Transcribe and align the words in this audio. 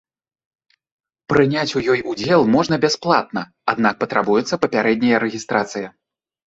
Прыняць 1.33 1.67
у 1.77 1.83
ёй 1.97 2.01
удзел 2.13 2.41
можна 2.57 2.75
бясплатна, 2.89 3.41
аднак 3.75 3.93
патрабуецца 4.05 4.61
папярэдняя 4.67 5.17
рэгістрацыя. 5.29 5.87